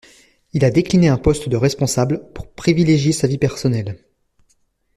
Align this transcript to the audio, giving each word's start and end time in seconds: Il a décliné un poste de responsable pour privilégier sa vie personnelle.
Il 0.53 0.65
a 0.65 0.71
décliné 0.71 1.09
un 1.09 1.17
poste 1.19 1.47
de 1.47 1.55
responsable 1.55 2.27
pour 2.33 2.51
privilégier 2.53 3.11
sa 3.11 3.27
vie 3.27 3.37
personnelle. 3.37 3.99